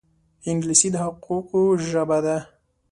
[0.49, 2.37] انګلیسي د حقوقو ژبه ده